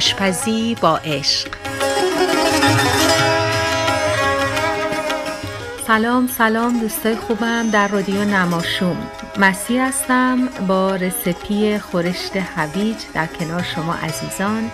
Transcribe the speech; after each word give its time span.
آشپزی 0.00 0.76
با 0.80 0.96
عشق. 0.96 1.48
سلام 5.86 6.26
سلام 6.26 6.80
دوستای 6.80 7.14
خوبم 7.16 7.70
در 7.70 7.88
رادیو 7.88 8.24
نماشوم. 8.24 8.96
مسیح 9.38 9.86
هستم 9.86 10.48
با 10.68 10.96
رسپی 10.96 11.78
خورشت 11.78 12.36
هویج 12.36 12.96
در 13.14 13.26
کنار 13.26 13.62
شما 13.62 13.94
عزیزان. 13.94 14.70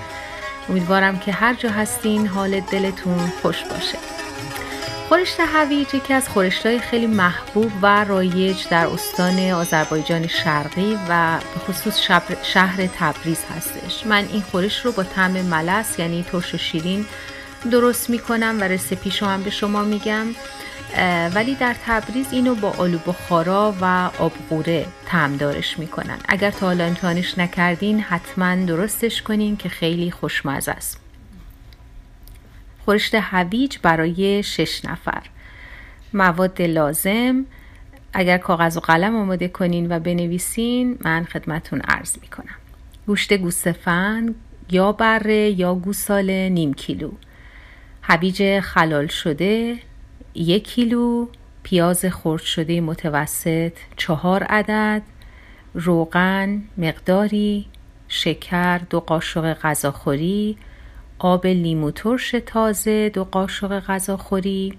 امیدوارم 0.68 1.18
که 1.18 1.32
هر 1.32 1.54
جا 1.54 1.70
هستین 1.70 2.27
حال 2.27 2.61
دلتون 2.61 3.32
خوش 3.43 3.64
باشه. 3.64 4.15
خورشت 5.09 5.41
هویج 5.41 5.95
یکی 5.95 6.14
از 6.14 6.29
خورشتهای 6.29 6.79
خیلی 6.79 7.06
محبوب 7.06 7.73
و 7.83 8.05
رایج 8.05 8.69
در 8.70 8.87
استان 8.87 9.51
آذربایجان 9.51 10.27
شرقی 10.27 10.98
و 11.09 11.38
به 11.55 11.60
خصوص 11.60 12.01
شهر 12.42 12.87
تبریز 12.87 13.45
هستش. 13.56 14.06
من 14.06 14.24
این 14.33 14.42
خورش 14.42 14.84
رو 14.84 14.92
با 14.92 15.02
طعم 15.02 15.33
ملس 15.33 15.98
یعنی 15.98 16.23
ترش 16.33 16.55
و 16.55 16.59
شیرین 16.59 17.06
درست 17.70 18.11
می‌کنم 18.11 18.56
و 18.61 18.64
رسپیشو 18.64 19.27
هم 19.27 19.42
به 19.42 19.50
شما 19.50 19.83
میگم. 19.83 20.27
ولی 21.34 21.55
در 21.55 21.77
تبریز 21.86 22.27
اینو 22.30 22.55
با 22.55 22.70
آلو 22.78 22.98
بخارا 22.98 23.75
و 23.80 24.11
آبقوره 24.19 24.86
دارش 25.38 25.78
می‌کنن. 25.78 26.19
اگر 26.28 26.50
تا 26.50 26.66
حالا 26.66 26.84
امتحانش 26.84 27.38
نکردین 27.38 28.00
حتما 28.00 28.55
درستش 28.55 29.23
کنین 29.23 29.56
که 29.56 29.69
خیلی 29.69 30.11
خوشمزه 30.11 30.73
است. 30.73 31.05
خورشت 32.86 33.14
هویج 33.14 33.76
برای 33.82 34.42
شش 34.42 34.84
نفر. 34.84 35.22
مواد 36.14 36.62
لازم 36.62 37.44
اگر 38.12 38.38
کاغذ 38.38 38.77
و 38.77 38.80
قلم 38.80 39.16
آماده 39.16 39.48
کنین 39.48 39.92
و 39.92 40.00
بنویسین 40.00 40.98
من 41.00 41.24
خدمتون 41.24 41.80
عرض 41.80 42.19
می‌کنم. 42.22 42.56
گوشت 43.06 43.33
گوسفند 43.33 44.34
یا 44.70 44.92
بره 44.92 45.50
یا 45.50 45.74
گوساله 45.74 46.48
نیم 46.48 46.74
کیلو. 46.74 47.11
هویج 48.02 48.61
خلال 48.61 49.06
شده 49.06 49.77
یک 50.34 50.68
کیلو 50.68 51.28
پیاز 51.62 52.05
خرد 52.05 52.42
شده 52.42 52.80
متوسط 52.80 53.72
چهار 53.96 54.42
عدد 54.42 55.02
روغن 55.74 56.62
مقداری 56.78 57.66
شکر 58.08 58.78
دو 58.78 59.00
قاشق 59.00 59.52
غذاخوری 59.52 60.56
آب 61.19 61.47
لیمو 61.47 61.91
ترش 61.91 62.34
تازه 62.47 63.09
دو 63.09 63.25
قاشق 63.25 63.81
غذاخوری 63.81 64.78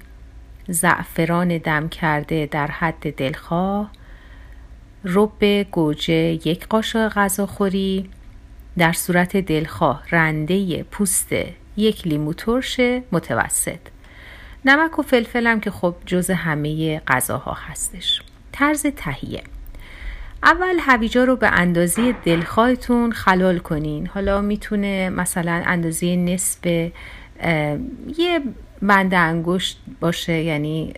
زعفران 0.67 1.57
دم 1.57 1.89
کرده 1.89 2.45
در 2.51 2.67
حد 2.67 3.15
دلخواه 3.15 3.91
رب 5.05 5.43
گوجه 5.71 6.13
یک 6.47 6.67
قاشق 6.67 7.09
غذاخوری 7.09 8.09
در 8.77 8.93
صورت 8.93 9.37
دلخواه 9.37 10.03
رنده 10.11 10.83
پوست 10.83 11.33
یک 11.77 12.07
لیمو 12.07 12.33
ترش 12.33 12.79
متوسط. 13.11 13.79
نمک 14.65 14.99
و 14.99 15.01
فلفل 15.01 15.59
که 15.59 15.71
خب 15.71 15.95
جز 16.05 16.31
همه 16.31 16.99
غذاها 16.99 17.53
هستش. 17.53 18.21
طرز 18.51 18.85
تهیه. 18.95 19.43
اول 20.43 20.75
هویجا 20.81 21.23
رو 21.23 21.35
به 21.35 21.47
اندازه 21.47 22.11
دلخواهتون 22.11 23.11
خلال 23.11 23.59
کنین. 23.59 24.07
حالا 24.07 24.41
می‌تونه 24.41 25.09
مثلا 25.09 25.63
اندازه 25.65 26.15
نصف 26.15 26.65
یه 28.17 28.41
بند 28.81 29.13
انگشت 29.13 29.79
باشه 29.99 30.33
یعنی 30.33 30.93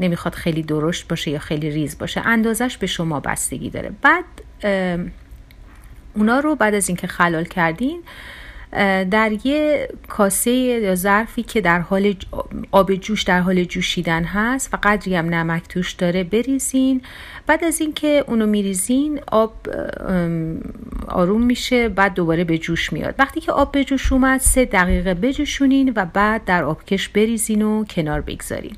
نمی‌خواد 0.00 0.34
خیلی 0.34 0.62
درشت 0.62 1.08
باشه 1.08 1.30
یا 1.30 1.38
خیلی 1.38 1.70
ریز 1.70 1.98
باشه. 1.98 2.20
اندازش 2.26 2.76
به 2.76 2.86
شما 2.86 3.20
بستگی 3.20 3.70
داره. 3.70 3.90
بعد 4.02 4.24
اونا 6.14 6.40
رو 6.40 6.54
بعد 6.54 6.74
از 6.74 6.88
اینکه 6.88 7.06
خلال 7.06 7.44
کردین 7.44 8.02
در 9.10 9.32
یه 9.44 9.88
کاسه 10.08 10.50
یا 10.50 10.94
ظرفی 10.94 11.42
که 11.42 11.60
در 11.60 11.80
حال 11.80 12.14
آب 12.70 12.94
جوش 12.94 13.22
در 13.22 13.40
حال 13.40 13.64
جوشیدن 13.64 14.24
هست 14.24 14.74
و 14.74 14.78
قدری 14.82 15.16
هم 15.16 15.34
نمک 15.34 15.68
توش 15.68 15.92
داره 15.92 16.24
بریزین. 16.24 17.02
بعد 17.46 17.64
از 17.64 17.80
اینکه 17.80 18.24
اونو 18.26 18.46
میریزین 18.46 19.20
آب 19.26 19.54
آروم 21.08 21.42
میشه 21.42 21.88
بعد 21.88 22.14
دوباره 22.14 22.44
به 22.44 22.58
جوش 22.58 22.92
میاد. 22.92 23.14
وقتی 23.18 23.40
که 23.40 23.52
آب 23.52 23.72
به 23.72 23.84
جوش 23.84 24.12
اومد 24.12 24.40
سه 24.40 24.64
دقیقه 24.64 25.14
بجوشونین 25.14 25.92
و 25.96 26.04
بعد 26.04 26.44
در 26.44 26.64
آبکش 26.64 27.08
بریزین 27.08 27.62
و 27.62 27.84
کنار 27.84 28.20
بگذارین. 28.20 28.76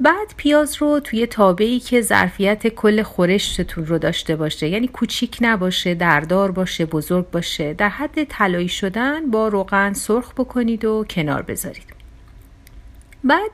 بعد 0.00 0.34
پیاز 0.36 0.76
رو 0.76 1.00
توی 1.00 1.26
تابه 1.26 1.64
ای 1.64 1.80
که 1.80 2.00
ظرفیت 2.00 2.68
کل 2.68 3.02
خورشتتون 3.02 3.86
رو 3.86 3.98
داشته 3.98 4.36
باشه 4.36 4.68
یعنی 4.68 4.88
کوچیک 4.88 5.38
نباشه 5.40 5.94
دردار 5.94 6.50
باشه 6.50 6.84
بزرگ 6.86 7.30
باشه 7.30 7.74
در 7.74 7.88
حد 7.88 8.24
طلایی 8.24 8.68
شدن 8.68 9.30
با 9.30 9.48
روغن 9.48 9.92
سرخ 9.92 10.32
بکنید 10.32 10.84
و 10.84 11.04
کنار 11.10 11.42
بذارید. 11.42 11.94
بعد 13.24 13.50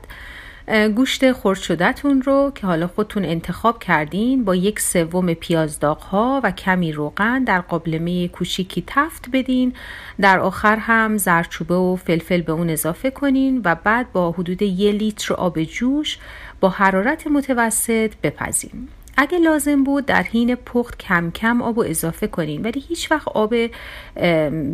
گوشت 0.67 1.31
خرد 1.31 1.57
شدهتون 1.57 2.21
رو 2.21 2.51
که 2.55 2.67
حالا 2.67 2.87
خودتون 2.87 3.25
انتخاب 3.25 3.79
کردین 3.79 4.43
با 4.43 4.55
یک 4.55 4.79
سوم 4.79 5.33
پیاز 5.33 5.79
ها 5.83 6.41
و 6.43 6.51
کمی 6.51 6.91
روغن 6.91 7.43
در 7.43 7.61
قابلمه 7.61 8.27
کوچیکی 8.27 8.83
تفت 8.87 9.25
بدین. 9.33 9.73
در 10.21 10.39
آخر 10.39 10.75
هم 10.75 11.17
زرچوبه 11.17 11.75
و 11.75 11.95
فلفل 11.95 12.41
به 12.41 12.51
اون 12.51 12.69
اضافه 12.69 13.11
کنین 13.11 13.61
و 13.65 13.75
بعد 13.75 14.11
با 14.11 14.31
حدود 14.31 14.61
یک 14.61 14.95
لیتر 14.95 15.33
آب 15.33 15.63
جوش 15.63 16.17
با 16.59 16.69
حرارت 16.69 17.27
متوسط 17.27 18.11
بپزین. 18.23 18.87
اگه 19.17 19.39
لازم 19.39 19.83
بود 19.83 20.05
در 20.05 20.23
حین 20.23 20.55
پخت 20.55 20.97
کم 20.97 21.31
کم 21.31 21.61
آب 21.61 21.77
و 21.77 21.81
اضافه 21.81 22.27
کنین 22.27 22.61
ولی 22.61 22.79
هیچ 22.87 23.11
وقت 23.11 23.27
آب 23.27 23.55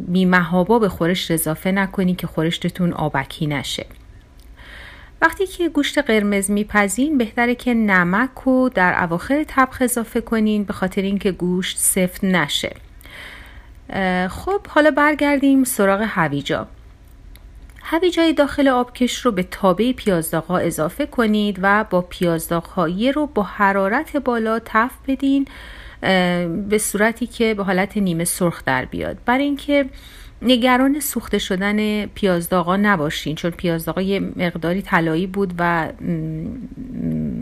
بیمهابا 0.07 0.79
به 0.79 0.89
خورشت 0.89 1.31
اضافه 1.31 1.71
نکنین 1.71 2.15
که 2.15 2.27
خورشتتون 2.27 2.93
آبکی 2.93 3.47
نشه. 3.47 3.85
وقتی 5.21 5.47
که 5.47 5.69
گوشت 5.69 5.97
قرمز 5.97 6.51
میپزین 6.51 7.17
بهتره 7.17 7.55
که 7.55 7.73
نمک 7.73 8.29
رو 8.45 8.69
در 8.69 9.03
اواخر 9.03 9.43
طبخ 9.43 9.81
اضافه 9.81 10.21
کنین 10.21 10.63
به 10.63 10.73
خاطر 10.73 11.01
اینکه 11.01 11.31
گوشت 11.31 11.77
سفت 11.77 12.23
نشه. 12.23 12.75
خب 14.29 14.67
حالا 14.67 14.91
برگردیم 14.91 15.63
سراغ 15.63 16.01
هویجا. 16.07 16.67
هویجای 17.83 18.33
داخل 18.33 18.67
آبکش 18.67 19.17
رو 19.19 19.31
به 19.31 19.43
تابه 19.43 19.93
پیازداغ 19.93 20.51
اضافه 20.51 21.05
کنید 21.05 21.59
و 21.61 21.85
با 21.89 22.01
پیازداغ 22.01 22.79
رو 23.15 23.27
با 23.27 23.43
حرارت 23.43 24.17
بالا 24.17 24.59
تف 24.65 24.91
بدین 25.07 25.47
به 26.69 26.77
صورتی 26.77 27.27
که 27.27 27.53
به 27.53 27.63
حالت 27.63 27.97
نیمه 27.97 28.25
سرخ 28.25 28.63
در 28.65 28.85
بیاد. 28.85 29.17
برای 29.25 29.43
اینکه 29.43 29.85
نگران 30.41 30.99
سوخته 30.99 31.37
شدن 31.37 32.05
پیازداغا 32.05 32.77
نباشین 32.77 33.35
چون 33.35 33.51
پیازداغا 33.51 34.01
یه 34.01 34.19
مقداری 34.19 34.81
طلایی 34.81 35.27
بود 35.27 35.53
و 35.57 35.89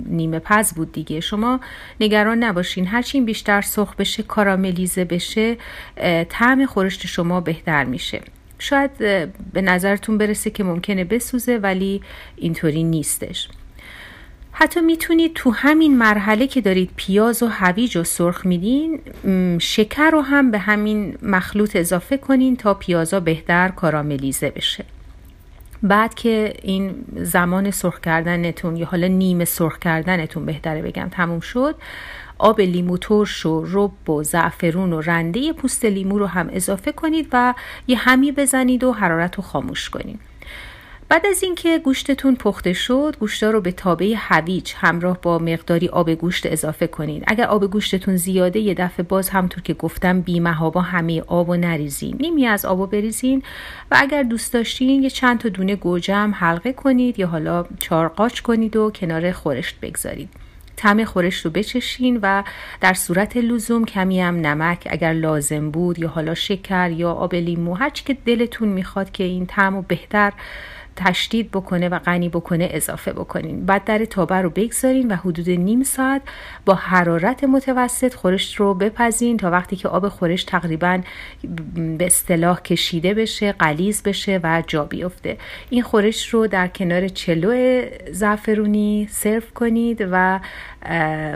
نیمه 0.09 0.39
پز 0.39 0.73
بود 0.73 0.91
دیگه. 0.91 1.19
شما 1.19 1.59
نگران 2.01 2.43
نباشین 2.43 2.88
هرچی 2.88 3.17
این 3.17 3.25
بیشتر 3.25 3.61
سرخ 3.61 3.95
بشه 3.95 4.23
کاراملیزه 4.23 5.05
بشه 5.05 5.57
طعم 6.29 6.65
خورشت 6.65 7.07
شما 7.07 7.41
بهتر 7.41 7.83
میشه. 7.83 8.21
شاید 8.59 8.97
به 9.53 9.61
نظرتون 9.61 10.17
برسه 10.17 10.49
که 10.49 10.63
ممکنه 10.63 11.03
بسوزه 11.03 11.57
ولی 11.57 12.01
اینطوری 12.35 12.83
نیستش. 12.83 13.49
حتی 14.61 14.81
می‌تونید 14.81 15.33
تو 15.35 15.51
همین 15.51 15.97
مرحله 15.97 16.47
که 16.47 16.61
دارید 16.61 16.89
پیاز 16.95 17.43
و 17.43 17.47
هویج 17.47 17.97
و 17.97 18.03
سرخ 18.03 18.45
میدین 18.45 18.99
شکر 19.59 20.09
رو 20.09 20.21
هم 20.21 20.51
به 20.51 20.59
همین 20.59 21.17
مخلوط 21.21 21.75
اضافه 21.75 22.17
کنین 22.17 22.55
تا 22.55 22.73
پیازا 22.73 23.19
بهتر 23.19 23.67
کاراملیزه 23.67 24.49
بشه. 24.49 24.85
بعد 25.83 26.13
که 26.13 26.53
این 26.63 27.05
زمان 27.15 27.71
سرخ 27.71 27.99
کردنتون 27.99 28.77
یا 28.77 28.85
حالا 28.85 29.07
نیمه 29.07 29.45
سرخ 29.45 29.79
کردنتون 29.79 30.45
بهتره 30.45 30.81
بگم 30.81 31.09
تموم 31.12 31.39
شد 31.39 31.75
آب 32.38 32.62
لیمو 32.62 32.97
ترش 32.97 33.45
و 33.45 33.65
رب 33.67 34.09
و 34.09 34.23
زعفرون 34.23 34.94
و 34.94 35.01
رنده 35.01 35.53
پوست 35.53 35.85
لیمو 35.85 36.19
رو 36.19 36.25
هم 36.25 36.50
اضافه 36.51 36.91
کنید 36.91 37.27
و 37.31 37.53
یه 37.88 37.97
همی 37.97 38.31
بزنید 38.31 38.83
و 38.83 38.94
حرارت 38.94 39.35
رو 39.35 39.44
خاموش 39.44 39.89
کنید. 39.89 40.28
بعد 41.09 41.25
از 41.25 41.44
اینکه 41.44 41.79
گوشتتون 41.79 42.35
پخته 42.35 42.73
شد 42.73 43.15
گوشتا 43.19 43.51
رو 43.51 43.61
به 43.61 43.71
تابه 43.71 44.15
هویج 44.17 44.73
همراه 44.75 45.21
با 45.21 45.39
مقداری 45.39 45.88
آب 45.88 46.13
گوشت 46.13 46.45
اضافه 46.45 46.88
کنید 46.88 47.23
اگر 47.27 47.45
آب 47.45 47.71
گوشتتون 47.71 48.15
زیاده 48.15 48.59
یه 48.59 48.73
دفعه 48.73 49.03
باز 49.03 49.29
همطور 49.29 49.63
که 49.63 49.73
گفتم 49.73 50.21
بیمهابا 50.21 50.81
همه 50.81 51.21
آب 51.21 51.50
و 51.50 51.56
نریزین. 51.56 52.17
نیمی 52.19 52.47
از 52.47 52.65
آبو 52.65 52.88
بریزین 52.88 53.44
و 53.91 53.97
اگر 54.00 54.23
دوست 54.23 54.53
داشتین 54.53 55.03
یه 55.03 55.09
چند 55.09 55.39
تا 55.39 55.50
دونه 55.50 55.75
گوجه 55.75 56.15
هم 56.15 56.33
حلقه 56.35 56.73
کنید 56.73 57.19
یا 57.19 57.27
حالا 57.27 57.65
چارقاچ 57.79 58.39
کنید 58.39 58.75
و 58.75 58.91
کنار 58.91 59.31
خورشت 59.31 59.79
بگذارید. 59.81 60.29
طعم 60.75 61.03
خورشت 61.03 61.45
رو 61.45 61.51
بچشین 61.51 62.19
و 62.21 62.44
در 62.81 62.94
صورت 62.94 63.38
لزوم 63.38 63.85
کمی 63.85 64.21
هم 64.21 64.35
نمک 64.35 64.88
اگر 64.89 65.13
لازم 65.13 65.71
بود 65.71 66.00
یا 66.00 66.07
حالا 66.07 66.33
شکر 66.33 66.91
یا 66.91 67.12
آب 67.12 67.35
لیمو 67.35 67.73
هرچی 67.73 68.03
که 68.03 68.17
دلتون 68.25 68.69
می‌خواد 68.69 69.12
که 69.12 69.23
این 69.23 69.45
طعم 69.45 69.75
رو 69.75 69.81
بهتر 69.81 70.33
تشدید 71.06 71.51
بکنه 71.51 71.90
و 71.90 72.00
غنی 72.00 72.30
بکنه 72.30 72.69
اضافه 72.72 73.13
بکنین. 73.13 73.66
بعد 73.66 73.84
در 73.84 74.06
تابه 74.06 74.36
رو 74.36 74.50
بگذارین 74.50 75.12
و 75.12 75.16
حدود 75.16 75.50
نیم 75.50 75.84
ساعت 75.84 76.22
با 76.66 76.75
حرارت 76.75 77.44
متوسط 77.44 78.13
خورش 78.13 78.56
رو 78.56 78.74
بپزین 78.74 79.38
تا 79.38 79.51
وقتی 79.51 79.75
که 79.75 79.88
آب 79.88 80.10
خورش 80.10 80.44
تقریبا 80.44 81.01
به 81.98 82.06
اصطلاح 82.06 82.62
کشیده 82.62 83.13
بشه 83.13 83.51
قلیز 83.51 84.04
بشه 84.04 84.40
و 84.44 84.63
جا 84.68 84.86
بیفته. 84.86 85.38
این 85.69 85.81
خورش 85.81 86.30
رو 86.30 86.48
در 86.48 86.68
کنار 86.68 87.07
چلو 87.07 87.81
زعفرونی 88.12 89.07
سرو 89.12 89.42
کنید 89.56 90.07
و 90.12 90.40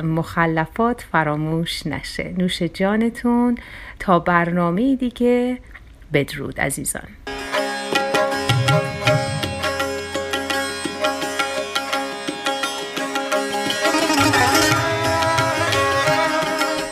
مخلفات 0.03 1.01
فراموش 1.11 1.87
نشه. 1.87 2.33
نوش 2.37 2.61
جانتون 2.61 3.57
تا 3.99 4.19
برنامه 4.19 4.95
دیگه 4.95 5.57
بدرود 6.13 6.59
عزیزان. 6.59 7.07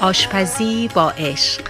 آشپزی 0.02 0.90
با 0.94 1.10
عشق. 1.12 1.62